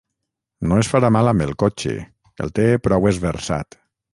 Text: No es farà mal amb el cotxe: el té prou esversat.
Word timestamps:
No 0.69 0.79
es 0.83 0.89
farà 0.93 1.11
mal 1.17 1.29
amb 1.33 1.45
el 1.47 1.53
cotxe: 1.65 1.93
el 2.47 2.55
té 2.61 2.69
prou 2.89 3.07
esversat. 3.15 3.83